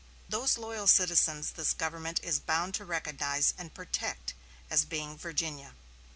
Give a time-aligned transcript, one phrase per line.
[0.27, 4.33] Those loyal citizens this government is bound to recognize and protect,
[4.67, 5.75] as being Virginia."